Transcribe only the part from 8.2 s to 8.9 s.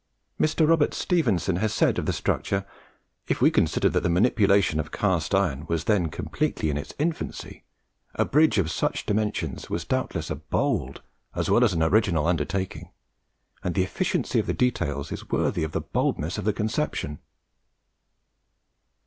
bridge of